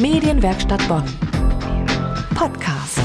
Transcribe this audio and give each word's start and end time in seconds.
Medienwerkstatt 0.00 0.86
Bonn. 0.86 1.02
Podcast. 2.36 3.00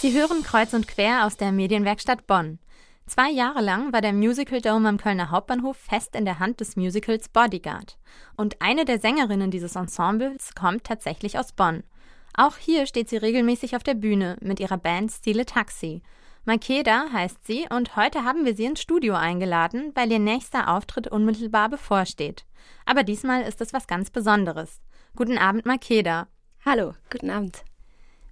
Sie 0.00 0.18
hören 0.18 0.42
Kreuz 0.42 0.72
und 0.72 0.88
Quer 0.88 1.26
aus 1.26 1.36
der 1.36 1.52
Medienwerkstatt 1.52 2.26
Bonn. 2.26 2.58
Zwei 3.04 3.30
Jahre 3.30 3.60
lang 3.60 3.92
war 3.92 4.00
der 4.00 4.14
Musical 4.14 4.62
Dome 4.62 4.88
am 4.88 4.96
Kölner 4.96 5.30
Hauptbahnhof 5.30 5.76
fest 5.76 6.16
in 6.16 6.24
der 6.24 6.38
Hand 6.38 6.60
des 6.60 6.74
Musicals 6.76 7.28
Bodyguard. 7.28 7.98
Und 8.34 8.62
eine 8.62 8.86
der 8.86 8.98
Sängerinnen 8.98 9.50
dieses 9.50 9.76
Ensembles 9.76 10.54
kommt 10.54 10.84
tatsächlich 10.84 11.38
aus 11.38 11.52
Bonn. 11.52 11.82
Auch 12.32 12.56
hier 12.56 12.86
steht 12.86 13.10
sie 13.10 13.18
regelmäßig 13.18 13.76
auf 13.76 13.82
der 13.82 13.94
Bühne 13.94 14.38
mit 14.40 14.58
ihrer 14.58 14.78
Band 14.78 15.12
Stile 15.12 15.44
Taxi. 15.44 16.02
Makeda 16.46 17.12
heißt 17.12 17.46
sie 17.46 17.66
und 17.68 17.96
heute 17.96 18.24
haben 18.24 18.46
wir 18.46 18.56
sie 18.56 18.64
ins 18.64 18.80
Studio 18.80 19.16
eingeladen, 19.16 19.92
weil 19.94 20.10
ihr 20.10 20.18
nächster 20.18 20.74
Auftritt 20.74 21.08
unmittelbar 21.08 21.68
bevorsteht. 21.68 22.46
Aber 22.86 23.02
diesmal 23.02 23.42
ist 23.42 23.60
es 23.60 23.74
was 23.74 23.86
ganz 23.86 24.08
Besonderes. 24.08 24.80
Guten 25.16 25.38
Abend, 25.38 25.66
Makeda. 25.66 26.28
Hallo, 26.64 26.94
guten 27.10 27.30
Abend. 27.30 27.64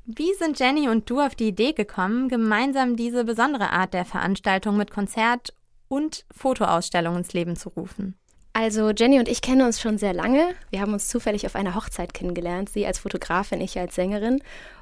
Wie 0.06 0.32
sind 0.38 0.58
Jenny 0.58 0.88
und 0.88 1.10
du 1.10 1.20
auf 1.20 1.34
die 1.34 1.48
Idee 1.48 1.72
gekommen, 1.72 2.28
gemeinsam 2.28 2.96
diese 2.96 3.24
besondere 3.24 3.70
Art 3.70 3.92
der 3.92 4.04
Veranstaltung 4.04 4.76
mit 4.76 4.90
Konzert 4.90 5.52
und 5.88 6.24
Fotoausstellung 6.34 7.16
ins 7.16 7.32
Leben 7.32 7.56
zu 7.56 7.68
rufen? 7.70 8.16
Also 8.52 8.90
Jenny 8.90 9.18
und 9.18 9.28
ich 9.28 9.42
kennen 9.42 9.62
uns 9.62 9.80
schon 9.80 9.98
sehr 9.98 10.14
lange. 10.14 10.54
Wir 10.70 10.80
haben 10.80 10.92
uns 10.92 11.08
zufällig 11.08 11.46
auf 11.46 11.54
einer 11.54 11.74
Hochzeit 11.74 12.14
kennengelernt, 12.14 12.70
sie 12.70 12.86
als 12.86 12.98
Fotografin, 12.98 13.60
ich 13.60 13.78
als 13.78 13.94
Sängerin. 13.94 14.40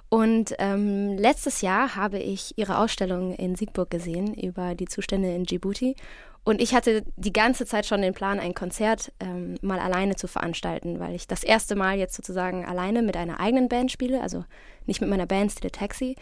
Und 0.08 0.54
ähm, 0.58 1.16
letztes 1.18 1.62
Jahr 1.62 1.96
habe 1.96 2.18
ich 2.18 2.56
ihre 2.56 2.78
Ausstellung 2.78 3.34
in 3.34 3.56
Siegburg 3.56 3.90
gesehen 3.90 4.34
über 4.34 4.74
die 4.74 4.86
Zustände 4.86 5.34
in 5.34 5.44
Djibouti. 5.44 5.96
Und 6.44 6.62
ich 6.62 6.74
hatte 6.74 7.02
die 7.16 7.32
ganze 7.32 7.66
Zeit 7.66 7.86
schon 7.86 8.02
den 8.02 8.14
Plan, 8.14 8.38
ein 8.38 8.54
Konzert 8.54 9.10
ähm, 9.18 9.56
mal 9.62 9.80
alleine 9.80 10.14
zu 10.14 10.28
veranstalten, 10.28 11.00
weil 11.00 11.16
ich 11.16 11.26
das 11.26 11.42
erste 11.42 11.74
Mal 11.74 11.98
jetzt 11.98 12.14
sozusagen 12.14 12.64
alleine 12.64 13.02
mit 13.02 13.16
einer 13.16 13.40
eigenen 13.40 13.68
Band 13.68 13.90
spiele, 13.90 14.20
also 14.20 14.44
nicht 14.84 15.00
mit 15.00 15.10
meiner 15.10 15.26
Band 15.26 15.50
Stile 15.50 15.72
Taxi. 15.72 16.14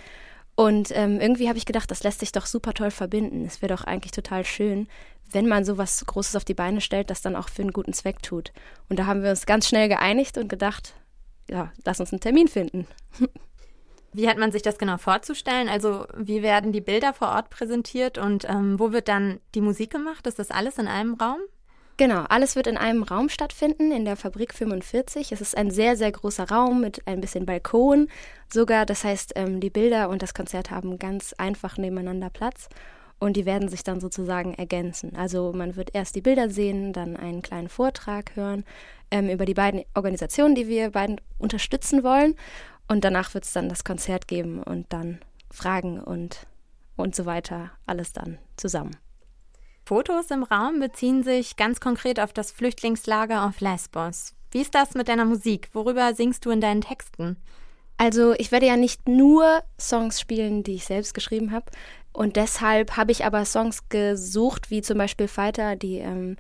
Und 0.54 0.96
ähm, 0.96 1.20
irgendwie 1.20 1.48
habe 1.48 1.58
ich 1.58 1.66
gedacht, 1.66 1.90
das 1.90 2.04
lässt 2.04 2.20
sich 2.20 2.32
doch 2.32 2.46
super 2.46 2.72
toll 2.72 2.90
verbinden. 2.90 3.44
Es 3.44 3.60
wäre 3.60 3.74
doch 3.74 3.84
eigentlich 3.84 4.12
total 4.12 4.46
schön, 4.46 4.88
wenn 5.30 5.46
man 5.46 5.66
so 5.66 5.76
was 5.76 6.06
Großes 6.06 6.36
auf 6.36 6.44
die 6.46 6.54
Beine 6.54 6.80
stellt, 6.80 7.10
das 7.10 7.20
dann 7.20 7.36
auch 7.36 7.50
für 7.50 7.60
einen 7.60 7.72
guten 7.72 7.92
Zweck 7.92 8.22
tut. 8.22 8.52
Und 8.88 8.98
da 8.98 9.04
haben 9.04 9.22
wir 9.22 9.30
uns 9.30 9.44
ganz 9.44 9.68
schnell 9.68 9.88
geeinigt 9.88 10.38
und 10.38 10.48
gedacht, 10.48 10.94
ja, 11.50 11.70
lass 11.84 12.00
uns 12.00 12.12
einen 12.12 12.20
Termin 12.20 12.48
finden. 12.48 12.86
Wie 14.14 14.28
hat 14.28 14.38
man 14.38 14.52
sich 14.52 14.62
das 14.62 14.78
genau 14.78 14.96
vorzustellen? 14.96 15.68
Also 15.68 16.06
wie 16.16 16.42
werden 16.42 16.70
die 16.70 16.80
Bilder 16.80 17.12
vor 17.12 17.28
Ort 17.30 17.50
präsentiert 17.50 18.16
und 18.16 18.48
ähm, 18.48 18.78
wo 18.78 18.92
wird 18.92 19.08
dann 19.08 19.40
die 19.56 19.60
Musik 19.60 19.90
gemacht? 19.90 20.26
Ist 20.28 20.38
das 20.38 20.52
alles 20.52 20.78
in 20.78 20.86
einem 20.86 21.14
Raum? 21.14 21.38
Genau, 21.96 22.22
alles 22.28 22.54
wird 22.54 22.68
in 22.68 22.76
einem 22.76 23.02
Raum 23.02 23.28
stattfinden, 23.28 23.90
in 23.90 24.04
der 24.04 24.16
Fabrik 24.16 24.54
45. 24.54 25.32
Es 25.32 25.40
ist 25.40 25.56
ein 25.56 25.72
sehr, 25.72 25.96
sehr 25.96 26.12
großer 26.12 26.48
Raum 26.48 26.80
mit 26.80 27.06
ein 27.06 27.20
bisschen 27.20 27.44
Balkon 27.44 28.08
sogar. 28.52 28.86
Das 28.86 29.02
heißt, 29.02 29.32
ähm, 29.34 29.58
die 29.58 29.70
Bilder 29.70 30.08
und 30.08 30.22
das 30.22 30.32
Konzert 30.32 30.70
haben 30.70 30.98
ganz 31.00 31.32
einfach 31.32 31.76
nebeneinander 31.76 32.30
Platz 32.30 32.68
und 33.18 33.36
die 33.36 33.46
werden 33.46 33.68
sich 33.68 33.82
dann 33.82 34.00
sozusagen 34.00 34.54
ergänzen. 34.54 35.16
Also 35.16 35.52
man 35.52 35.76
wird 35.76 35.94
erst 35.94 36.14
die 36.14 36.20
Bilder 36.20 36.50
sehen, 36.50 36.92
dann 36.92 37.16
einen 37.16 37.42
kleinen 37.42 37.68
Vortrag 37.68 38.36
hören 38.36 38.64
ähm, 39.10 39.28
über 39.28 39.44
die 39.44 39.54
beiden 39.54 39.82
Organisationen, 39.94 40.54
die 40.54 40.68
wir 40.68 40.90
beiden 40.90 41.20
unterstützen 41.38 42.02
wollen. 42.02 42.34
Und 42.88 43.04
danach 43.04 43.34
wird 43.34 43.44
es 43.44 43.52
dann 43.52 43.68
das 43.68 43.84
Konzert 43.84 44.28
geben 44.28 44.62
und 44.62 44.92
dann 44.92 45.20
Fragen 45.50 46.00
und, 46.00 46.46
und 46.96 47.14
so 47.14 47.26
weiter, 47.26 47.70
alles 47.86 48.12
dann 48.12 48.38
zusammen. 48.56 48.96
Fotos 49.86 50.30
im 50.30 50.42
Raum 50.42 50.80
beziehen 50.80 51.22
sich 51.22 51.56
ganz 51.56 51.80
konkret 51.80 52.18
auf 52.18 52.32
das 52.32 52.50
Flüchtlingslager 52.50 53.46
auf 53.46 53.60
Lesbos. 53.60 54.34
Wie 54.50 54.60
ist 54.60 54.74
das 54.74 54.94
mit 54.94 55.08
deiner 55.08 55.24
Musik? 55.24 55.68
Worüber 55.72 56.14
singst 56.14 56.44
du 56.44 56.50
in 56.50 56.60
deinen 56.60 56.80
Texten? 56.80 57.36
Also 57.96 58.32
ich 58.34 58.50
werde 58.50 58.66
ja 58.66 58.76
nicht 58.76 59.08
nur 59.08 59.62
Songs 59.78 60.20
spielen, 60.20 60.62
die 60.62 60.74
ich 60.74 60.84
selbst 60.84 61.14
geschrieben 61.14 61.52
habe. 61.52 61.66
Und 62.12 62.36
deshalb 62.36 62.96
habe 62.96 63.12
ich 63.12 63.24
aber 63.24 63.44
Songs 63.44 63.88
gesucht, 63.88 64.70
wie 64.70 64.82
zum 64.82 64.98
Beispiel 64.98 65.28
Fighter, 65.28 65.76
die, 65.76 65.98
ähm, 65.98 66.36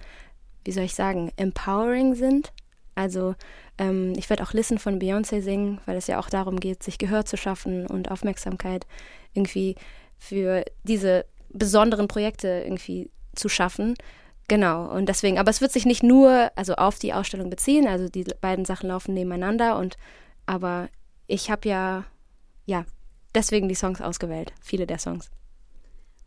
wie 0.64 0.72
soll 0.72 0.84
ich 0.84 0.94
sagen, 0.94 1.32
empowering 1.36 2.14
sind. 2.14 2.52
Also 2.94 3.34
ähm, 3.78 4.12
ich 4.16 4.30
werde 4.30 4.42
auch 4.42 4.52
Listen 4.52 4.78
von 4.78 5.00
Beyoncé 5.00 5.40
singen, 5.40 5.80
weil 5.86 5.96
es 5.96 6.06
ja 6.06 6.18
auch 6.18 6.30
darum 6.30 6.60
geht, 6.60 6.82
sich 6.82 6.98
Gehör 6.98 7.24
zu 7.24 7.36
schaffen 7.36 7.86
und 7.86 8.10
Aufmerksamkeit 8.10 8.86
irgendwie 9.32 9.76
für 10.18 10.64
diese 10.84 11.24
besonderen 11.50 12.08
Projekte 12.08 12.62
irgendwie 12.64 13.10
zu 13.34 13.48
schaffen. 13.48 13.94
Genau, 14.46 14.90
und 14.90 15.08
deswegen, 15.08 15.38
aber 15.38 15.50
es 15.50 15.60
wird 15.60 15.72
sich 15.72 15.86
nicht 15.86 16.02
nur 16.02 16.50
also 16.54 16.74
auf 16.74 16.98
die 16.98 17.14
Ausstellung 17.14 17.50
beziehen, 17.50 17.86
also 17.86 18.08
die 18.08 18.24
beiden 18.40 18.64
Sachen 18.64 18.88
laufen 18.88 19.14
nebeneinander 19.14 19.78
und 19.78 19.96
aber 20.46 20.88
ich 21.26 21.50
habe 21.50 21.68
ja 21.68 22.04
ja, 22.66 22.84
deswegen 23.34 23.68
die 23.68 23.74
Songs 23.74 24.00
ausgewählt, 24.00 24.52
viele 24.60 24.86
der 24.86 24.98
Songs. 24.98 25.30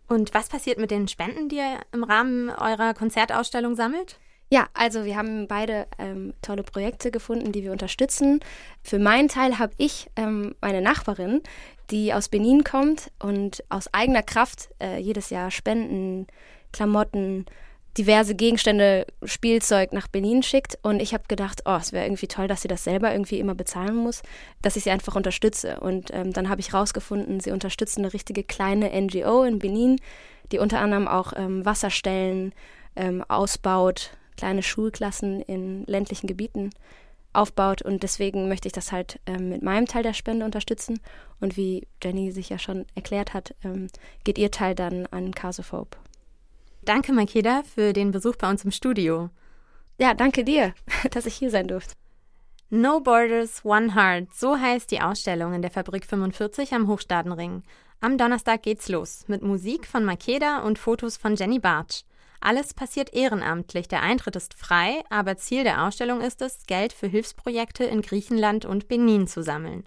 Und 0.08 0.34
was 0.34 0.48
passiert 0.48 0.78
mit 0.78 0.92
den 0.92 1.08
Spenden, 1.08 1.50
die 1.50 1.58
ihr 1.58 1.80
im 1.92 2.04
Rahmen 2.04 2.50
eurer 2.50 2.94
Konzertausstellung 2.94 3.76
sammelt? 3.76 4.20
Ja, 4.50 4.68
also 4.74 5.04
wir 5.04 5.18
haben 5.18 5.48
beide 5.48 5.88
ähm, 5.98 6.34
tolle 6.42 6.64
Projekte 6.64 7.12
gefunden, 7.12 7.52
die 7.52 7.64
wir 7.64 7.74
unterstützen. 7.74 8.40
Für 8.82 8.98
meinen 8.98 9.28
Teil 9.28 9.60
habe 9.60 9.74
ich 9.78 10.10
ähm, 10.16 10.56
meine 10.62 10.82
Nachbarin, 10.82 11.42
die 11.90 12.14
aus 12.14 12.30
Benin 12.30 12.64
kommt 12.64 13.12
und 13.20 13.64
aus 13.70 13.94
eigener 13.94 14.24
Kraft 14.24 14.70
äh, 14.82 15.00
jedes 15.00 15.30
Jahr 15.32 15.52
Spenden, 15.52 16.28
Klamotten, 16.72 17.46
diverse 17.98 18.36
Gegenstände, 18.36 19.06
Spielzeug 19.24 19.92
nach 19.92 20.08
Benin 20.08 20.44
schickt. 20.44 20.78
Und 20.82 21.02
ich 21.02 21.14
habe 21.14 21.26
gedacht, 21.28 21.64
oh, 21.66 21.76
es 21.76 21.92
wäre 21.92 22.06
irgendwie 22.06 22.28
toll, 22.28 22.48
dass 22.48 22.62
sie 22.62 22.68
das 22.70 22.86
selber 22.86 23.12
irgendwie 23.12 23.40
immer 23.40 23.56
bezahlen 23.56 23.96
muss, 23.96 24.22
dass 24.62 24.78
ich 24.78 24.84
sie 24.84 24.92
einfach 24.92 25.16
unterstütze. 25.16 25.80
Und 25.82 26.12
ähm, 26.14 26.32
dann 26.32 26.48
habe 26.48 26.62
ich 26.62 26.74
rausgefunden, 26.74 27.42
sie 27.42 27.52
unterstützen 27.52 28.02
eine 28.02 28.14
richtige 28.14 28.44
kleine 28.44 28.90
NGO 29.02 29.44
in 29.44 29.60
Benin, 29.60 30.00
die 30.54 30.60
unter 30.60 30.80
anderem 30.80 31.08
auch 31.08 31.34
ähm, 31.36 31.66
Wasserstellen 31.66 32.54
ähm, 32.96 33.24
ausbaut, 33.28 34.12
kleine 34.38 34.64
Schulklassen 34.64 35.42
in 35.42 35.84
ländlichen 35.86 36.28
Gebieten 36.28 36.70
aufbaut 37.34 37.82
und 37.82 38.04
deswegen 38.04 38.48
möchte 38.48 38.68
ich 38.68 38.74
das 38.74 38.92
halt 38.92 39.20
ähm, 39.26 39.50
mit 39.50 39.62
meinem 39.62 39.86
Teil 39.86 40.04
der 40.04 40.14
Spende 40.14 40.46
unterstützen 40.46 41.00
und 41.40 41.56
wie 41.56 41.88
Jenny 42.04 42.32
sich 42.32 42.50
ja 42.50 42.58
schon 42.58 42.86
erklärt 42.96 43.34
hat, 43.34 43.54
ähm, 43.64 43.88
geht 44.24 44.38
ihr 44.38 44.52
Teil 44.52 44.76
dann 44.76 45.06
an 45.08 45.34
Casophobe. 45.34 45.98
Danke, 46.84 47.14
Makeda, 47.14 47.64
für 47.64 47.94
den 47.94 48.12
Besuch 48.12 48.38
bei 48.38 48.50
uns 48.50 48.64
im 48.64 48.72
Studio. 48.72 49.30
Ja, 50.00 50.14
danke 50.14 50.44
dir, 50.44 50.74
dass 51.12 51.26
ich 51.26 51.36
hier 51.36 51.52
sein 51.52 51.68
durfte. 51.68 51.94
No 52.70 53.00
Borders, 53.00 53.64
One 53.64 53.96
Heart, 53.96 54.34
so 54.34 54.58
heißt 54.58 54.92
die 54.92 55.00
Ausstellung 55.00 55.54
in 55.54 55.62
der 55.62 55.72
Fabrik 55.72 56.06
45 56.06 56.74
am 56.74 56.88
Hochstadenring. 56.88 57.64
Am 58.02 58.18
Donnerstag 58.18 58.64
geht's 58.64 58.90
los 58.90 59.24
mit 59.28 59.42
Musik 59.42 59.88
von 59.88 60.04
Makeda 60.04 60.60
und 60.60 60.78
Fotos 60.78 61.18
von 61.18 61.36
Jenny 61.36 61.60
Bartsch. 61.60 62.04
Alles 62.40 62.74
passiert 62.74 63.14
ehrenamtlich. 63.14 63.88
Der 63.88 64.02
Eintritt 64.02 64.36
ist 64.36 64.54
frei, 64.54 65.04
aber 65.10 65.38
Ziel 65.38 65.64
der 65.64 65.86
Ausstellung 65.86 66.22
ist 66.22 66.42
es, 66.42 66.66
Geld 66.68 66.94
für 66.94 67.08
Hilfsprojekte 67.08 67.84
in 67.84 68.02
Griechenland 68.02 68.66
und 68.66 68.88
Benin 68.88 69.28
zu 69.28 69.44
sammeln. 69.44 69.84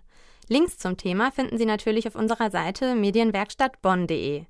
Links 0.48 0.78
zum 0.78 0.96
Thema 0.96 1.30
finden 1.30 1.58
Sie 1.58 1.66
natürlich 1.66 2.08
auf 2.08 2.16
unserer 2.16 2.50
Seite 2.50 2.94
medienwerkstattbonn.de. 2.94 4.46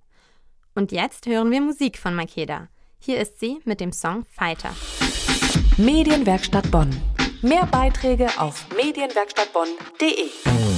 Und 0.75 0.93
jetzt 0.93 1.27
hören 1.27 1.50
wir 1.50 1.61
Musik 1.61 1.99
von 1.99 2.15
Makeda. 2.15 2.69
Hier 2.99 3.21
ist 3.21 3.38
sie 3.41 3.61
mit 3.65 3.81
dem 3.81 3.93
Song 3.93 4.25
Fighter. 4.25 4.71
Medienwerkstatt 5.77 6.71
Bonn. 6.71 6.91
Mehr 7.43 7.67
Beiträge 7.67 8.28
auf 8.38 8.67
medienwerkstattbonn.de. 8.77 10.69